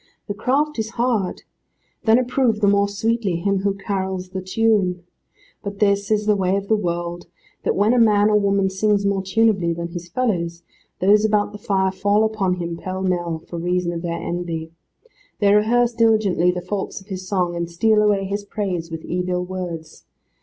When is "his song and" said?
17.05-17.69